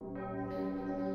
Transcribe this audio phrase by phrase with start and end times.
[0.00, 1.07] ก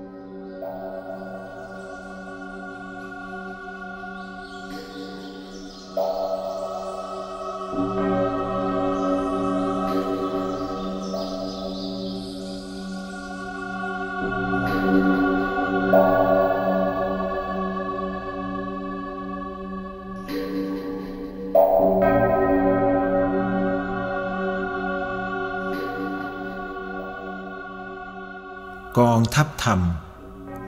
[29.35, 29.81] ทัพธรรม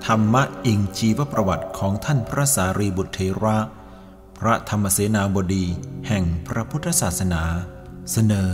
[0.05, 3.57] ธรรมะอิงชีวประวัติของท่านพระสารีบุตรเทระ
[4.37, 5.65] พระธรรมเสนาบดี
[6.07, 7.43] แห่งพระพุทธศาสนา
[8.11, 8.51] เสนอ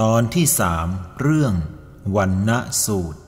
[0.00, 0.88] ตอนที่สาม
[1.20, 1.54] เรื่อง
[2.16, 2.50] วันณ
[2.84, 3.20] สูตร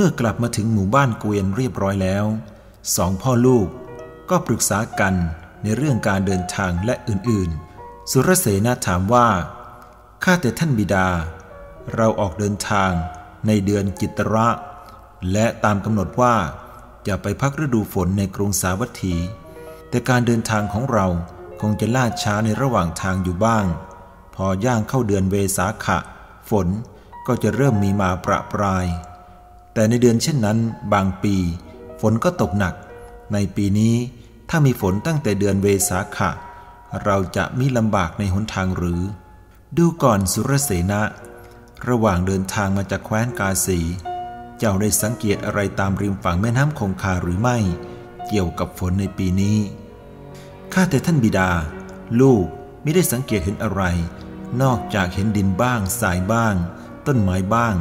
[0.00, 2.24] มื่อกลับมาถึงหมู่บ้านเกวียนเรียบร้อยแล้ว
[2.96, 3.68] สองพ่อลูก
[4.30, 5.14] ก็ปรึกษากัน
[5.62, 9.28] ในเรื่องการเดินทางและอื่นๆ สุรเสนาถามว่า
[10.24, 11.08] ข้าแต่ท่านบิดา
[11.94, 12.92] เราออกเดินทาง
[13.46, 14.48] ในเดือนจิตระ
[15.32, 16.34] และตามกำหนดว่า
[17.08, 19.16] จะไปพักฤดูฝนในกรุงสาวัตถี
[19.88, 21.06] แต่การเดินทางของเรา
[21.60, 23.66] คงจะล่าช้าในระหว่างทางอยู่บ้าง
[24.34, 25.98] พอย่างเข้าเดือนเวสาขะ
[26.50, 26.68] ฝน
[27.26, 28.86] ก็จะเริ่มมีมาประปราย
[29.78, 30.58] แต่ในเดือนเช่นนั้น
[30.92, 31.36] บางปี
[32.00, 32.74] ฝนก็ตกหนัก
[33.32, 33.94] ในปีนี้
[34.50, 36.30] ถ้ามีฝนตั้งแต่เดือนเวสาขะ
[37.04, 39.02] เราจะมีลำบากในหนทางหรือ
[39.76, 41.02] ดูก่อนสุรเสนะ
[41.88, 43.80] ระหว่างเดินทางมาจากแคว้นกาสี
[44.58, 47.58] เจ้าได้สังเกตอะไรตามริมฝั่งแม่น้ำคงคาหรือไม่
[48.26, 49.58] เกี่ยวกับฝนในปีนี้
[50.72, 51.50] ข้าแต่ท่านบิดา
[52.20, 52.46] ลูก
[52.82, 53.82] ไม่ได้สังเกตเห็นอะไร
[54.62, 56.54] นอกจากเห็นดินบ้างทรายบ้าง
[57.06, 57.74] ต้นไม้บ้าง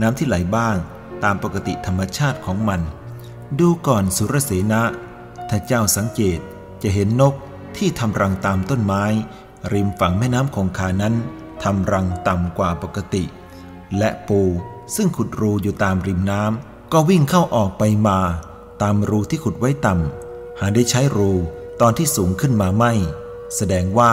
[0.00, 0.78] น้ำที่ไหลบ้าง
[1.24, 2.80] ตามปกติธรรมชาติของมัน
[3.60, 4.82] ดูก่อนสุรเสนะ
[5.48, 6.38] ถ้าเจ้าสังเกต
[6.82, 7.34] จะเห็นนก
[7.76, 9.04] ที่ทำรังตามต้นไม้
[9.72, 11.14] ริมฝั่งแม่น้ำคงคานั้น
[11.62, 13.24] ทำรังต่ำกว่าปกติ
[13.98, 14.40] และปู
[14.94, 18.20] ซึ่งขุดรูอยู่ตามริมน้ำก็วิ่งเข้าออกไปมา
[18.82, 21.32] ตามรูที่ขุดไว้ต่ำหาได้ใช้รู
[21.80, 22.92] ตอนที่สูงขึ้นมาไม่
[23.56, 24.12] แสดงว่า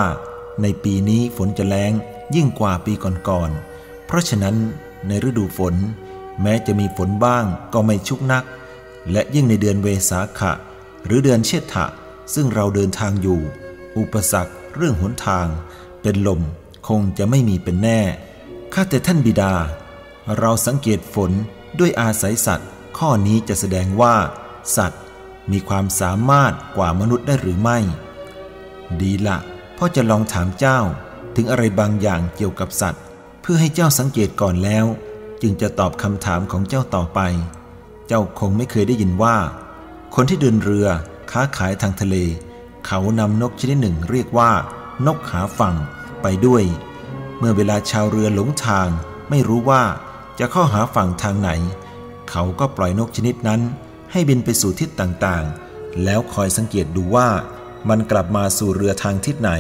[0.62, 1.92] ในปีนี้ฝนจะแรง
[2.36, 2.94] ยิ่งกว่าปี
[3.30, 4.56] ก่อนๆ เพราะฉะนั้น
[5.08, 5.76] ในฤดูฝน
[6.42, 8.44] แม้จะมีฝนบ้างก็ไม่ชุกนัก
[9.12, 10.52] และยิ่งในเดือนเวสาขะ
[11.06, 11.86] หรือเดือนเชษฐะ
[12.34, 13.40] ซึ่งเราเดินทางอยู่
[13.98, 15.48] อุปสรรคเรื่องหนทาง
[16.02, 16.42] เป็นลม
[16.88, 18.02] คงจะไม่มีเป็นแน่
[18.74, 19.54] ข้าแต่ท่านบิดา
[20.38, 21.32] เราสังเกตฝน
[21.80, 24.16] ด้วยอาศัยสัตว์ ข้อนี้จะแสดงว่า
[24.78, 25.02] สัตว์
[25.52, 27.80] มีความสามารถกว่ามนุษย์ได้หรือไม่
[29.02, 29.38] ดีละ
[29.78, 30.80] พ่อจะลองถามเจ้า
[31.36, 33.02] ถึงอะไรบางอย่างเกี่ยวกับสัตว์
[33.42, 34.86] เพื่อให้เจ้าสังเกตก่อนแล้ว
[35.42, 37.20] จึงจะตอบคำถามของเจ้าต่อไป
[38.08, 39.38] เจ้าคงไม่เคยได้ยินว่า
[40.16, 40.88] คนที่เดินเรือ
[41.32, 42.16] ค้าขายทางทะเล
[42.86, 44.52] เขานำนกชนิดหนึ่งเรียกว่า
[45.06, 45.76] นกหาฝั่ง
[46.22, 46.64] ไปด้วย
[47.38, 48.88] เมื่อเวลาชาวเรือหลงทาง
[49.30, 49.84] ไม่รู้ว่า
[50.40, 51.50] จะเข้าหาฝั่งทางไหน
[52.30, 53.62] เขาก็ปล่อยนกชนิดนั้น
[54.12, 57.30] ให้บินไปสู่ทิศต่างๆ แล้วคอยสังเกตดูว่า
[57.90, 59.52] มันกลับมาสู่เรือทางทิศไหน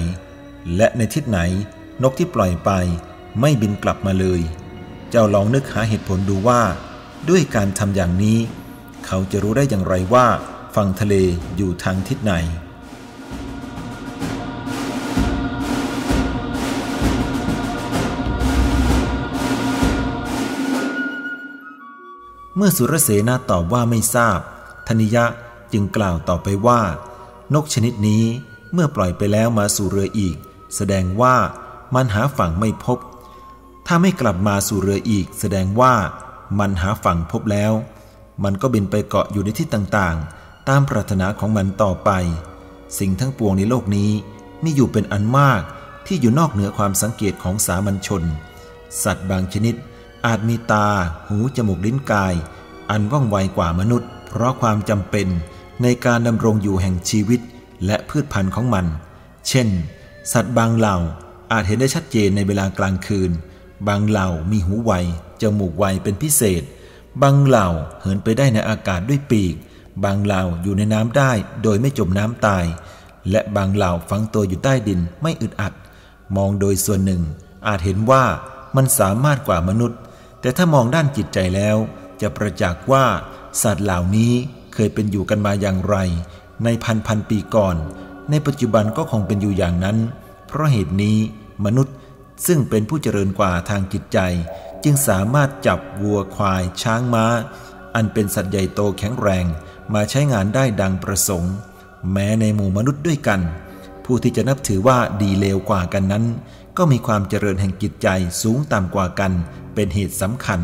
[0.75, 1.39] และในทิศไหน
[2.03, 2.71] นกที่ปล่อยไป
[3.39, 4.41] ไม่บินกลับมาเลย
[5.15, 6.61] จ้าลองนึกหาเหตุผลดูว่า
[7.29, 8.37] ด้วยการทำอย่างนี้
[9.05, 10.27] เขาจะรู้ได้อย่างไรว่า
[10.75, 11.15] ฝั่งทะเล
[11.55, 12.33] อยู่ทางทิศไหน
[22.55, 24.39] เมื่อสุรเสนาตอบว่าไม่ทราบ
[24.87, 25.25] ธนิยะ
[25.73, 26.81] จึงกล่าวต่อไปว่า
[27.53, 28.23] นกชนิดนี้
[28.73, 30.35] เมื่อปล่อยไปแล้วมาสู่เรืออีก
[30.75, 31.35] แสดงว่า
[31.95, 32.99] มันหาฝั่งไม่พบ
[33.85, 35.93] ถ้าไม่กลับมาสู่เรืออีก แสดงว่า
[36.59, 37.73] มันหาฝั่งพบแล้ว
[38.43, 42.11] มันก็บินไปเกาะอยู่ในที่ต่างๆ ตามปรารถนาของมันต่อไป
[42.99, 44.11] สิ่งทั้งปวงในโลกนี้
[44.63, 45.61] มีอยู่เป็นอันมาก
[46.05, 48.23] ที่อยู่นอกเหนือความสังเกตของสามัญชน
[49.03, 49.75] สัตว์บางชนิด
[50.25, 50.87] อาจมีตา
[51.27, 52.33] หู จมูก ลิ้นกาย
[52.89, 55.27] อันว่องไวกว่ามนุษย์ เพราะความจำเป็น
[55.83, 57.41] ในการดำรงอยู่แห่งชีวิต
[57.85, 58.85] และพืชพันธุ์ของมัน
[59.47, 59.67] เช่น
[60.33, 60.97] สัตว์บางเหล่า
[61.51, 63.31] อาจเห็นได้ชัดเจนในเวลากลางคืน
[63.87, 64.93] บางเหล่ามีหูไว
[65.41, 66.63] จมูกไวเป็นพิเศษ
[67.21, 67.67] บางเหล่า
[68.01, 69.55] เหินไปได้ในอากาศด้วยปีก
[70.03, 71.31] บางเหล่าอยู่ในน้ำได้
[71.63, 72.65] โดยไม่จมน้ำตาย
[73.31, 75.73] และบางเหล่าฝังตัวอยู่ใต้ดินไม่อึดอัด
[76.35, 77.21] มองโดยส่วนหนึ่ง
[77.67, 78.23] อาจเห็นว่า
[78.75, 79.99] มันสามารถกว่ามนุษย์
[80.41, 81.77] แต่ถ้ามองด้านจิตใจแล้ว
[82.21, 83.05] จะประจักษ์ว่า
[83.63, 84.33] สัตว์เหล่านี้
[84.73, 85.95] เคยเป็นอยู่กันมาอย่างไร
[86.63, 87.75] ในพันพันปีก่อน
[88.29, 89.97] ในปัจจุบันก็คงเป็นอยู่อย่างนั้น
[90.47, 91.17] เพราะเหตุนี้
[91.65, 91.95] มนุษย์
[92.45, 94.19] ซึ่งเป็นผู้เจริญกว่าทางจิตใจ
[94.83, 97.25] จึงสามารถจับวัวควาย ช้างม้า
[97.95, 99.45] อันเป็นสัตว์ใหญ่โตแข็งแรง
[99.93, 101.53] มาใช้งานได้ดังประสงค์
[102.11, 103.41] แม้ในหมู่มนุษย์ด้วยกัน
[104.05, 106.25] ผู้ที่จะนับถือว่าดีเลวกว่ากันนั้น
[106.77, 108.07] ก็มีความเจริญแห่งจิตใจ
[108.41, 109.31] สูงต่ำกว่ากัน
[109.75, 110.59] เป็นเหตุสำคัญ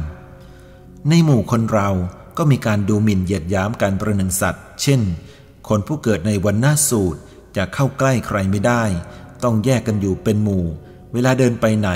[1.09, 1.89] ในหมู่คนเรา
[2.37, 5.01] ก็มีการดูหมิ่นเหยียดยามการประหนึ่งสัตว์ เช่น
[5.67, 7.19] คนผู้เกิดในวันหน้าสูตร
[7.57, 8.83] จะเข้าใกล้ใครไม่ได้
[9.43, 10.65] ต้องแยกกันอยู่เป็นหมู่
[11.13, 11.89] เวลาเดินไปไหน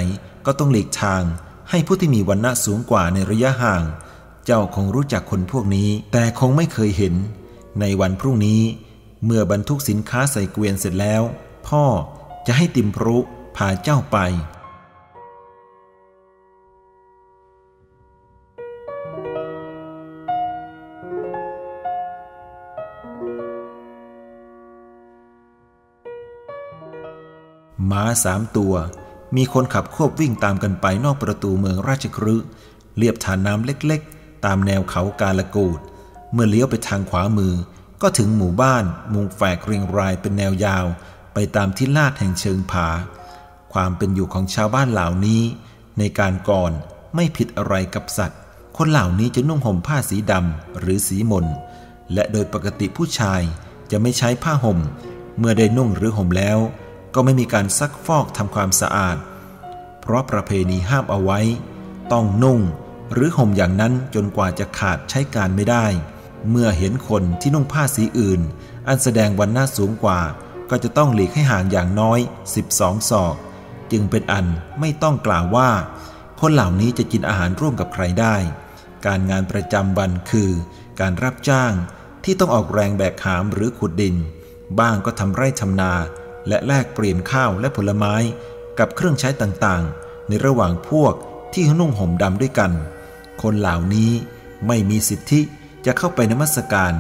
[0.46, 1.24] ก็ต้องหลีกทาง
[1.70, 3.84] ให้ผู้ที่มีวันหน้าสูงกว่าในระยะห่าง
[4.46, 7.16] เจ้าคงรู้จักคนพวกนี้ แต่คงไม่เคยเห็น
[7.80, 8.62] ในวันพรุ่งนี้
[9.26, 11.22] เมื่อบรรทุกสินค้าใส่เกวียนเสร็จแล้ว
[11.68, 11.84] พ่อ
[12.48, 13.18] จะให้ติมพรุ
[13.58, 14.18] พาเจ้าไป
[27.92, 28.74] ม้าสามตัว
[29.36, 32.36] มีคนขับควบวิ่งตามกันไปนอกประตูเมืองราชครื
[32.98, 35.80] เรียบฐานน้ำเล็กๆ ตามแนวเขากาลกูด
[36.34, 37.54] เมื่อเลี้ยวไปทางขวามือ
[38.02, 40.86] ก็ถึงหมู่บ้าน มุงแฝกเรียงรายเป็นแนวยาว
[41.34, 42.88] ไปตามที่ลาดแห่งเชิงผา
[43.74, 45.42] ความเป็นอยู่ของชาวบ้านเหล่านี้
[46.00, 46.72] ในการก่อน
[47.16, 48.40] ไม่ผิดอะไรกับสัตว์
[48.78, 51.46] คนเหล่านี้จะนุ่งห่มผ้าสีดำหรือสีมน
[52.14, 53.42] และโดยปกติผู้ชาย
[53.92, 54.80] จะไม่ใช้ผ้าห่ม
[55.38, 56.60] เมื่อได้นุ่งหรือห่มแล้ว
[57.16, 59.18] ก็ไม่มีการซักฟอกทำความสะอาด
[60.02, 61.40] เพราะประเพณีห้ามเอาไว้
[62.12, 62.60] ต้องนุ่ง
[63.14, 65.86] หรือห่มอย่างนั้นจนกว่าจะขาดใช้การไม่ได้
[66.50, 68.42] เมื่อเห็นคนที่นุ่งผ้าสีอื่น
[68.88, 70.20] อันแสดงวันหน้าสูงกว่า
[70.70, 72.20] ก็จะต้องหลีกให้ห่างอย่างน้อย
[72.64, 73.36] 12 ศอก
[73.92, 74.46] จึงเป็นอัน
[74.80, 75.70] ไม่ต้องกล่าวว่า
[76.40, 78.36] คนเหล่านี้จะกินอาหารร่วมกับใครได้
[79.06, 80.52] การงานประจำวันคือ
[81.00, 81.74] การรับจ้าง
[82.24, 84.16] ที่ต้องออกแรงแบกหามหรือขุดดิน
[84.80, 85.94] บ้างก็ทำไร่ทำนา
[86.48, 88.16] และแลกเปลี่ยนข้าวและผลไม้
[88.80, 91.14] กับเครื่องใช้ต่างๆ ในระหว่างพวก
[91.54, 92.72] ที่นุ่งห่มดำด้วยกัน
[93.42, 94.12] คนเหล่านี้
[94.68, 95.42] ไม่มีสิทธิ
[95.86, 96.94] จะเข้าไปนมัสการ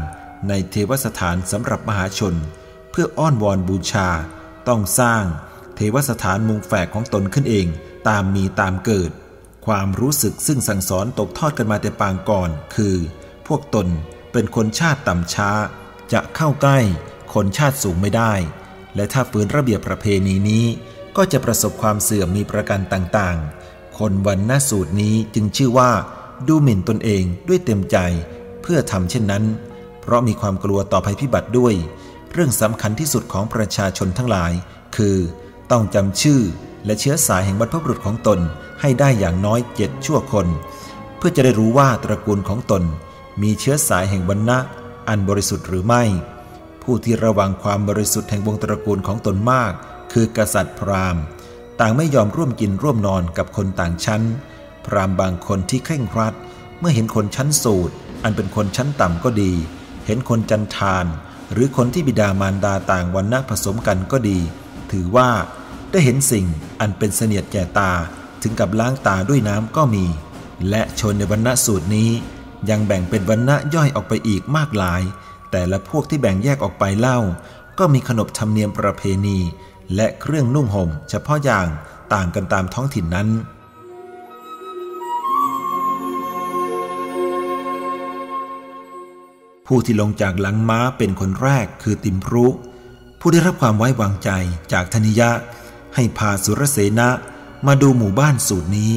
[0.47, 2.35] ในเทวสถานสำหรับมหาชน
[2.91, 4.09] เพื่ออ้อนวอนบูชา
[4.67, 5.23] ต้องสร้าง
[5.75, 7.67] เทวสถานมุงแฝกของตนขึ้นเอง
[8.07, 9.11] ตามมีตามเกิด
[9.65, 12.95] ความรู้สึกซึ่งสั่งสอนตกทอดกันมาแต่ปางก่อน คือ
[13.47, 13.87] พวกตน
[14.31, 15.51] เป็นคนชาติต่ำช้า
[16.13, 16.79] จะเข้าใกล้
[17.33, 18.33] คนชาติสูงไม่ได้
[18.95, 20.65] และถ้าฝืนระเบียบประเพณีนี้
[21.17, 25.91] ก็จะประสบความเสื่อมมีประการต่างๆ คนวันนาสูตรนี้จึงชื่อว่า
[26.47, 27.97] ดูหมิ่นตนเองด้วยเต็มใจ
[28.61, 29.43] เพื่อทำเช่นนั้น
[30.01, 31.73] เพราะมีความกลัวต่อภัยพิบัติด้วย
[32.31, 34.51] เรื่องสำคัญที่สุดของประชาชนทั้งหลาย
[34.95, 35.17] คือ
[35.71, 36.41] ต้องจำชื่อ
[36.85, 38.39] และเชื้อสายแห่งบรรพบุรุษของตน
[38.81, 40.47] ให้ได้อย่างน้อยเจ็ดชั่วคน
[41.17, 42.83] เพื่อจะได้รู้ว่าตระกูลของตน
[43.41, 44.57] มีเชื้อสายแห่งวรรณะ
[45.07, 46.03] อันบริสุทธิ์หรือไม่
[46.85, 49.73] ผู้ที่ระวังความบริสุทธิ์แห่งวงตระกูลของตนมาก
[50.13, 51.21] คือกษัตริย์พราหมณ์
[51.79, 54.23] ต่างไม่ยอมร่วมกินร่วมนอนกับคนต่างชั้น
[54.85, 56.33] พราหมณ์บางคนที่เคร่งครัด
[56.79, 57.93] เมื่อเห็นคนชั้นสูตร
[58.23, 59.51] อันเป็นคนชั้นต่ำก็ดี
[60.05, 61.05] เห็นคนจันทาน
[61.53, 64.39] หรือคนที่บิดามารดาต่างวันณะผสมกันก็ดี
[64.91, 65.29] ถือว่า
[65.91, 66.45] ได้เห็นสิ่ง
[66.79, 67.91] อันเป็นเสนียดแก่ตา
[68.41, 70.05] ถึงกับล้างตาด้วยน้ำก็มี
[70.69, 72.09] และชนในวันณะสูตรนี้
[72.69, 75.01] ยังแบ่งเป็นวันณะย่อยออกไปอีกมากหลาย
[75.57, 77.19] แต่ละพวกที่แบ่งแยกออกไปเล่า
[77.79, 79.39] ก็มีขนบธรรมเนียมประเพณี
[79.95, 81.67] และเครื่องนุ่งห่ม เฉพาะอย่าง
[82.13, 83.27] ต่างกันตามท้องถิ่นนั้น
[89.65, 92.45] ผู้ที่ลงจากหลังม้าเป็นคนแรกคือติมพรุ
[93.19, 94.29] ผู้ได้รับความไว้วางใจ
[94.71, 95.31] จากธนิยะ
[95.95, 97.09] ให้พาสุรเสนะ
[97.67, 98.93] มาดูหมู่บ้านสูตรนี้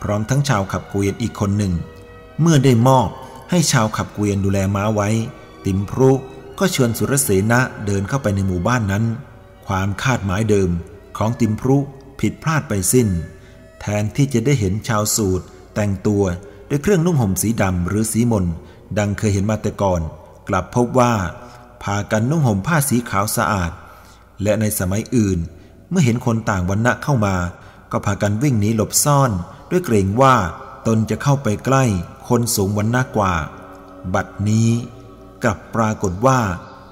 [0.00, 1.72] พร้อมทั้งชาวขับเกวียนอีกคนหนึ่ง
[2.40, 3.08] เมื่อได้มอบ
[3.50, 5.10] ให้ชาวขับเกวียนดูแลม้าไว้
[5.66, 6.10] ติมพรุ
[6.58, 9.04] ก็ชวนสุรเสนะเดินเข้าไปในหมู่บ้านนั้น
[9.66, 10.70] ความคาดหมายเดิม
[11.18, 11.76] ของติมพรุ
[12.20, 13.08] ผิดพลาดไปสิ้น
[13.80, 16.24] แทนที่จะได้เห็นชาวสูตร แต่งตัว
[16.68, 18.44] ด้วยเครื่องนุ่งห่มสีดำหรือสีมน
[18.98, 20.00] ดังเคยเห็นมาแต่ก่อน
[20.48, 21.14] กลับพบว่า
[21.82, 23.72] พากันนุ่งห่มผ้าสีขาวสะอาด
[24.42, 25.38] และในสมัยอื่น
[25.90, 27.36] เมื่อเห็นคนต่างวันณะเข้ามา
[27.92, 29.30] ก็พากันวิ่งหนีหลบซ่อน
[29.70, 30.34] ด้วยเกรงว่า
[30.86, 31.84] ตนจะเข้าไปใกล้
[32.28, 33.34] คนสูงวันณะกว่า
[34.14, 34.70] บัดนี้
[35.42, 36.40] กลับปรากฏว่า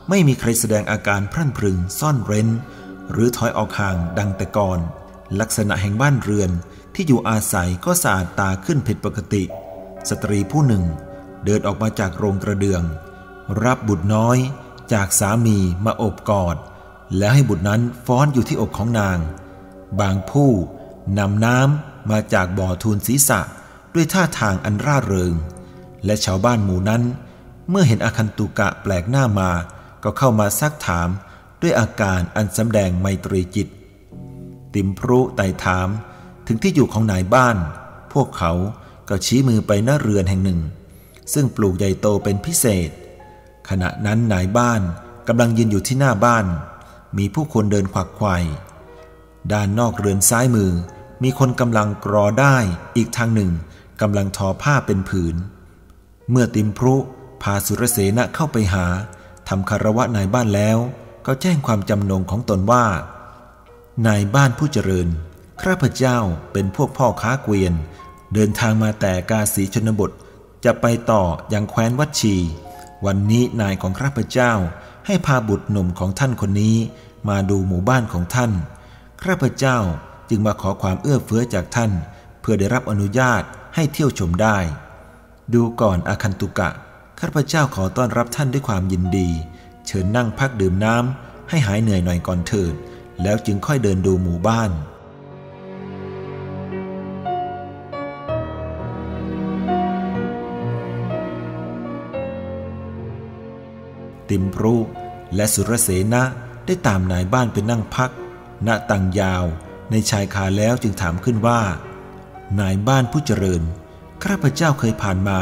[0.09, 2.49] ไม่มีใครแสดงอาการพรั่นพรึงซ่อนเร้น
[3.11, 4.79] หรือถอยออกห่างดังแต่ก่อน
[5.41, 6.51] ลักษณะแห่งบ้านเรือน
[6.95, 9.43] ที่อยู่อาศัยก็สะอาดตาขึ้นผิดปกติ
[10.11, 10.85] สตรีผู้หนึ่ง
[11.45, 12.83] เดินออกมาจากโรงกระเดือง
[13.65, 14.39] รับบุตรน้อย
[14.93, 16.57] จากสามีมาอบกอด
[17.17, 19.19] แล้วให้บุตรนั้นฟ้อนอยู่ที่อกของนาง
[20.01, 20.51] บางผู้
[21.19, 23.41] นำน้ำมาจากบ่อทูลศีรษะ
[23.95, 25.35] ด้วยท่าทางอันร่าเริง
[26.05, 27.03] และชาวบ้านหมู่นั้น
[27.71, 29.51] เมื่อเห็นอาคันตุกะแปลกหน้ามา
[30.05, 31.09] ก็เข้ามาซักถาม
[31.61, 33.69] ด้วยอาการอันสำแดงไมตรีจิต
[34.75, 35.89] ติมพรุไต่ถาม
[36.47, 37.57] ถึงที่อยู่ของนายบ้าน
[38.13, 38.53] พวกเขา
[39.09, 40.61] ก็ชี้มือไปหน้าเรือนแห่งหนึ่ง
[41.33, 42.91] ซึ่งปลูกใหญ่โตเป็นพิเศษ
[43.69, 44.81] ขณะนั้นนายบ้าน
[45.29, 46.47] กำลังยืนอยู่ที่หน้าบ้าน
[47.19, 48.37] มีผู้คนเดินขวักไขว่
[49.53, 50.73] ด้านนอกเรือนซ้ายมือ
[51.23, 52.57] มีคนกำลังกรอได้
[52.97, 53.51] อีกทางหนึ่ง
[54.01, 55.37] กำลังทอผ้าเป็นผืน
[56.31, 56.97] เมื่อติมพรุ
[57.43, 58.87] พาสุรเสนะเข้าไปหา
[59.49, 60.79] ทำคารวะนายบ้านแล้ว
[61.27, 62.85] ก็แจ้งความจำนงของตนว่า
[64.07, 65.09] นายบ้านผู้เจริญ
[65.63, 66.19] ข้าพเจ้า
[66.53, 67.75] เป็นพวกพ่อค้าเกวียน
[68.35, 70.11] เดินทางมาแต่กาสีชนบท
[70.65, 72.35] จะไปต่ออยังแคว้นวัดชี
[73.07, 74.53] วันนี้นายของข้าพเจ้า
[75.07, 76.77] ให้พาบุตรหนุ่มของท่านคนนี้
[77.29, 78.53] มาดูหมู่บ้านของท่าน
[79.23, 79.79] ข้าพเจ้า
[80.29, 81.91] จึงมาขอความเอื้อเฟื้อจากท่าน
[82.41, 83.43] เพื่อได้รับอนุญาต
[83.75, 84.59] ให้เที่ยวชมได้
[85.55, 86.71] ดูก่อนอาคันตุกะ
[87.21, 89.29] ข้าพเจ้าขอต้อนรับท่านด้วยความยินดี
[89.87, 92.75] เชิญนั่งพักดื่มน้ำให้หายเหนื่อยหน่อยก่อนเถิด
[93.23, 94.71] แล้วจึงค่อยเดินดูหมู่บ้าน
[104.31, 104.75] ติมพรุ
[105.35, 106.23] และสุรเสนะ
[106.67, 108.11] ได้ตามนายบ้านไปนั่งพัก
[108.67, 109.45] ณ ตังยาว
[109.91, 111.61] ในชายคาแล้วจึงถามขึ้นว่า
[112.61, 113.63] นายบ้านผู้เจริญ
[114.23, 115.41] ข้าพเจ้าเคยผ่านมา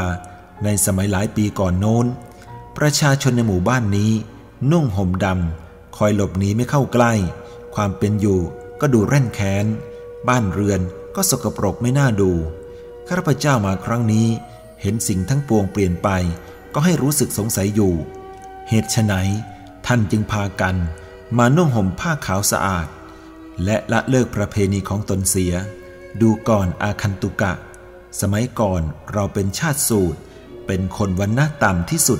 [0.63, 2.05] ในสมัยหลายปีก่อนโน้น
[2.77, 4.11] ประชาชนในหมู่บ้านนี้
[4.71, 7.13] นุ่งห่มดำคอยหลบหนีไม่เข้าใกล้
[7.75, 8.39] ความเป็นอยู่
[8.81, 9.65] ก็ดูแร่นแค้น
[10.27, 10.81] บ้านเรือน
[11.15, 12.31] ก็สกปรกไม่น่าดู
[13.07, 14.27] ข้าพเจ้ามาครั้งนี้
[14.81, 16.09] เห็นสิ่งทั้งปวงเปลี่ยนไป
[16.73, 17.93] ก็ให้รู้สึกสงสัยอยู่
[18.69, 19.13] เหตุไน
[19.85, 20.75] ท่านจึงพากัน
[21.37, 22.87] มานุ่งห่มผ้าขาวสะอาด
[23.63, 25.53] และละเลิกประเพณีของตนเสีย
[26.21, 27.53] ดูก่อนอาคันตุกะ
[28.21, 28.81] สมัยก่อน
[29.13, 30.19] เราเป็นชาติสูตร
[30.67, 32.19] เป็นคนวันณะต่ำที่สุด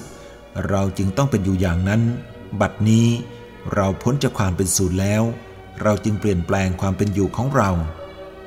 [0.70, 2.02] เราจึงต้องเป็นอยู่อย่างนั้น
[2.62, 3.08] บัดนี้
[3.74, 5.24] เราพ้นจากความเป็นสูตรแล้ว
[5.82, 7.72] เราจึงเปลี่ยนแปลงความเป็นอยู่ของเรา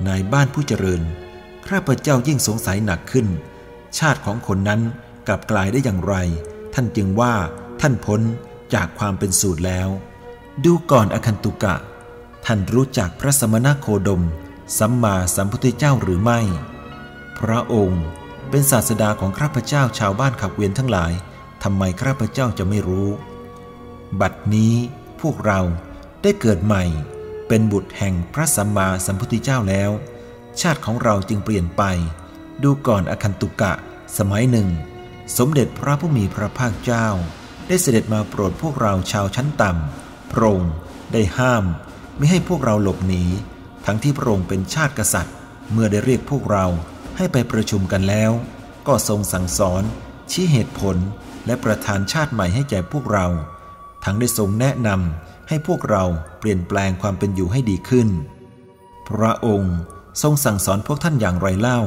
[0.06, 1.02] ในบ้านผู้เจริญ
[1.68, 3.26] ข้าพเจ้ายิ่งสงสัยหนักขึ้น
[3.98, 4.80] ชาติของคนนั้น
[5.26, 6.14] กลับกลายได้อย่างไร
[6.74, 7.34] ท่านจึงว่า
[7.80, 8.20] ท่านพ้น
[8.74, 9.88] จากความเป็นสูตรแล้ว
[10.64, 11.76] ดูก่อนอคันตุกะ
[12.46, 14.22] ท่านรู้จักพระสมณโคดม
[14.78, 16.40] สัมมาสัมพุทธเจ้าหรือไม่
[17.40, 18.04] พระองค์
[18.50, 21.12] เป็นศาสดาของข้าพเจ้าชาวบ้านขับเวียนทั้งหลาย
[21.62, 23.08] ทำไมข้าพเจ้าจะไม่รู้
[24.20, 24.74] บัดนี้
[25.20, 25.60] พวกเรา
[26.22, 26.84] ได้เกิดใหม่
[27.48, 29.90] เป็นบุตรแห่งพระสัมมาสัมพุทธเจ้าแล้ว
[30.60, 31.82] ชาติของเราจึงเปลี่ยนไป
[32.62, 33.72] ดูก่อนอคันตุกะ
[34.18, 34.68] สมัยหนึ่ง
[35.38, 37.06] สมเด็จพระผู้มีพระภาคเจ้า
[37.68, 40.72] ได้เสด็จมาโปรดพวกเราชาวชั้นต่ำพระองค์
[41.12, 41.64] ได้ห้าม
[42.16, 43.22] ไม่ให้พวกเราหลบหนี
[43.86, 45.34] ทั้งที่พระองค์เป็นชาติกษัตริย์
[45.72, 46.66] เมื่อได้เรียกพวกเรา
[47.22, 48.30] ให้ไปประชุมกันแล้ว
[48.88, 49.82] ก็ทรงสั่งสอน
[50.30, 50.96] ชี้เหตุผล
[51.46, 53.26] และประทานชาติใหม่ให้แก่พวกเรา
[54.04, 56.04] ทั้งได้ทรงแนะนำให้พวกเรา
[56.38, 58.08] เปลี่ยนแปลงความเป็นอยู่ให้ดีขึ้น
[59.08, 59.76] พระองค์
[60.22, 61.80] ทรงสั่งสอนพวกท่านอย่างไรเล่า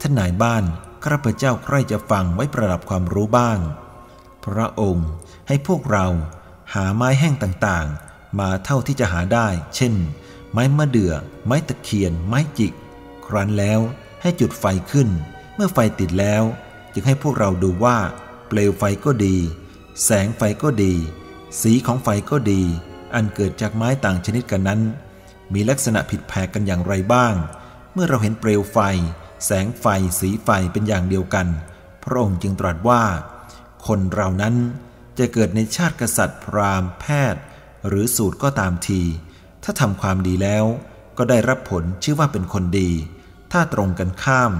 [0.00, 0.64] ท่านนายบ้าน
[1.04, 3.58] ข้าพเจ้าใครจะฟังไว้ประดับความรู้บ้าง
[4.44, 5.08] พระองค์
[5.48, 6.06] ให้พวกเรา
[6.74, 9.94] หาไม้แห้งต่างๆ มาเท่าที่จะหาได้ เช่น
[10.52, 11.14] ไม้มะเดื่อ
[11.44, 12.72] ไม้ตะเคียน ไม้จิก
[13.26, 13.82] ครั้นแล้ว
[14.26, 15.08] ให้จุดไฟขึ้น
[15.54, 16.42] เมื่อไฟติดแล้ว
[16.92, 17.98] จึงให้พวกเราดูว่า
[18.48, 19.36] เปลวไฟก็ดี
[20.04, 20.94] แสงไฟก็ดี
[21.60, 22.62] สีของไฟก็ดี
[23.14, 24.80] อันเกิดจากไม้ต่างชนิดกันนั้น
[25.54, 27.34] มีลักษณะผิดแผกกันอย่างไรบ้าง
[27.92, 28.78] เมื่อเราเห็นเปลวไฟ
[29.46, 29.86] แสงไฟ
[30.20, 31.46] สีไฟเป็นอย่างเดียวกัน
[32.02, 33.02] พระองค์จึงตรัสว่า
[33.86, 34.54] คนเรานั้น
[35.18, 37.42] จะเกิดในชาติกษัตริย์พราหมณ์แพทย์
[37.88, 39.02] หรือสูตรก็ตามที
[39.62, 40.64] ถ้าทำความดีแล้ว
[41.18, 42.90] ก็ได้รับผลชื่อว่าเป็นคนดี
[43.52, 44.52] ถ้าตรงกันข้าม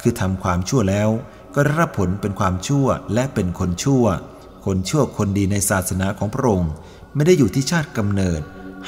[0.00, 1.10] คือทำความชั่วแล้ว
[1.54, 4.04] ก็ได้รับผลเป็นความชั่วและเป็นคนชั่ว
[4.66, 6.72] คนชั่วคนดีในศาสนาของพระองค์
[7.14, 8.40] ไม่ได้อยู่ที่ชาติกำเนิด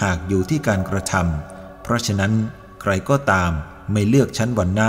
[0.03, 2.33] หากอยู่ที่การกระทำเพราะฉะนั้น
[2.81, 3.51] ใครก็ตาม
[3.93, 4.89] ไม่เลือกชั้นวรรณะ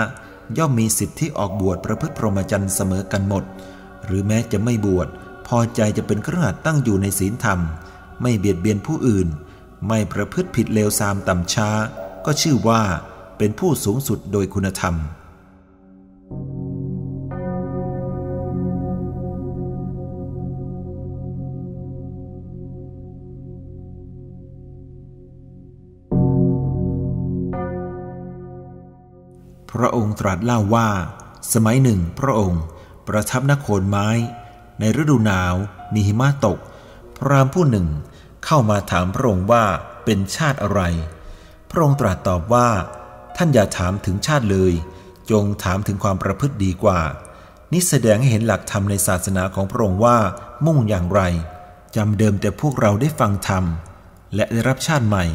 [0.57, 3.43] ย่อมมีสิทธิออกบวชประพฤติพรหมจรรย์เสมอกันหมด
[4.05, 5.07] หรือแม้จะไม่บวช
[5.47, 7.59] พอใจจะเป็นเครือขัดตั้งอยู่ในศีลธรรม
[8.21, 9.27] ไม่เบียดเบียนผู้อื่น
[9.87, 11.69] ไม่ประพฤติผิดเลวทรามต่ำช้า
[12.25, 12.81] ก็ชื่อว่า
[13.41, 14.95] เป็นผู้สูงสุดโดยคุณธรรม
[29.71, 30.89] พระองค์ตรัสเล่าว่า
[31.53, 32.63] สมัยหนึ่งพระองค์
[33.07, 34.07] ประทับนโคนไม้
[34.79, 35.55] ในฤดูหนาว
[35.93, 36.57] มีหิมะตก
[37.17, 37.87] พรามผู้หนึ่ง
[38.45, 39.65] เข้ามาถามพระองค์ว่า
[40.05, 40.81] เป็นชาติอะไร
[41.69, 42.69] พระองค์ตรัสตอบว่า
[43.41, 44.73] ท่านอย่าถามถึงชาติเลย
[45.31, 46.99] จงถามถึงความประพฤติดีกว่า
[47.71, 50.17] นี่แสดงให้เห็นหลักธรรมในศาสนาของพระองค์ว่า
[50.65, 51.21] มุ่งอย่างไร
[51.95, 53.63] จำเดิมแต่พวกเราได้ฟังธรรม
[54.35, 55.25] และได้รับชาติใหม่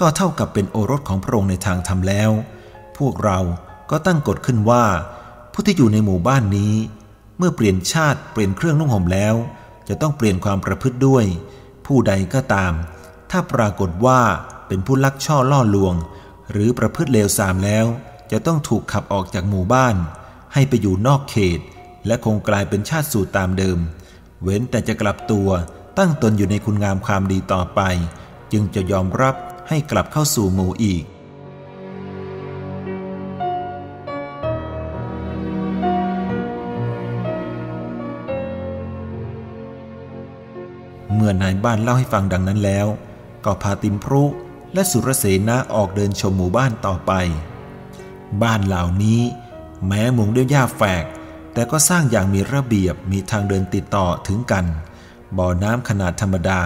[0.00, 2.30] ก็เท่ากับเป็นโอรสของพระองค์ในทางธรรมแล้ว
[2.98, 3.38] พวกเรา
[3.90, 4.84] ก็ตั้งกฎขึ้นว่า
[5.52, 6.74] ผู้ที่อยู่ในหมู่บ้านนี้
[7.38, 9.34] เมื่อเปลี่ยนชาติเปลี่ยนเครื่องนุ่งห่มแล้ว
[9.88, 11.24] จะต้องเปลี่ยนความประพฤติด้วย
[11.86, 12.72] ผู้ใดก็ตาม
[13.30, 14.20] ถ้าปรากฏว่า
[14.68, 15.96] เป็นผู้ลักช่อล่อลวง
[16.50, 17.86] หรือประพฤติเลวทรามแล้ว
[18.32, 19.96] จะต้องถูกขับออกจากหมู่บ้าน
[20.54, 21.60] ให้ไปอยู่นอกเขต
[22.06, 23.78] และคงกลายเป็นชาติสูตรตามเดิม
[24.42, 25.48] เว้นแต่จะกลับตัว
[25.98, 27.80] ตั้งตนอยู่ในคุณงามความดีต่อไป
[28.52, 29.34] จึงจะยอมรับ
[29.68, 31.04] ให้กลับเข้าสู่หมู่อีก
[41.14, 42.86] เมื่อนายบ้านเล่าให้ฟังดังนั้นแล้ว
[43.44, 44.22] ก็พาติมพรุ
[44.74, 47.12] และสุรเสนาออกเดินชมหมู่บ้านต่อไป
[48.42, 49.20] บ้านเหล่านี้
[49.86, 51.04] แม้มุงด้วยหญ้าแฝก
[51.52, 54.64] แต่ก็สร้างอย่างมีระเบียบมีทางเดินติดต่อถึงกัน
[55.38, 56.60] บ่อน้ำขนาดธรรมดา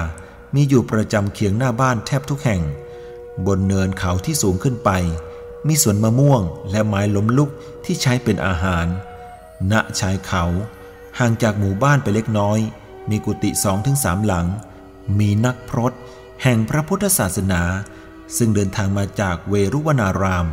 [0.55, 2.63] มีอยู่ประจำเคียงหน้าบ้านแทบทุกแห่ง
[3.47, 4.91] บนเนินเขาที่สูงขึ้นไป
[5.67, 7.51] มีสวนมะม่วงและไม้ล้มลุก
[7.85, 8.87] ที่ใช้เป็นอาหาร
[9.73, 10.45] ณชายเขา
[11.19, 12.59] ห่างจากหมู่บ้านไปเล็กน้อย
[13.11, 14.47] มีกุฏิสองถึงสามหลัง
[15.19, 15.93] มีนักพรต
[16.43, 17.63] แห่งพระพุทธศาสนา
[18.37, 20.47] ซึ่งเดินทางมาจากเวรุวนาราม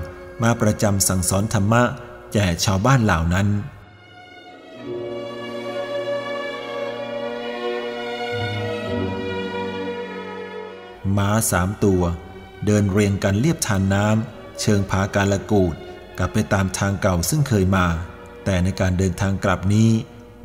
[0.43, 1.83] มาประจำสั่งสอนธรรมะ
[2.33, 3.47] แก่ชาวบ้านเหล่านั้น
[11.17, 12.03] ม้าสามตัว
[12.65, 15.75] เดินเรียงกันเรียบทานน้ำเชิงผาการละกูด
[16.17, 17.87] กลับไปตามทางเก่าซึ่งเคยมา
[18.45, 19.89] แต่ในการเดินทางกลับนี้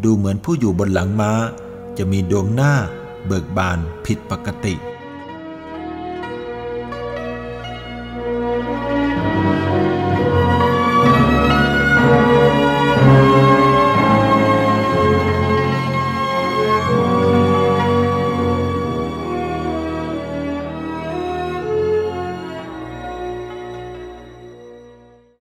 [0.04, 1.32] ดูเหมือนผู้อยู่บนหลังม้า
[1.98, 2.74] จะมีดวงหน้า
[3.26, 4.74] เบิกบานผิดปกติ